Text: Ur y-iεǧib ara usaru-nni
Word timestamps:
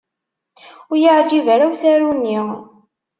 Ur 0.89 0.97
y-iεǧib 0.97 1.47
ara 1.53 1.71
usaru-nni 1.71 2.39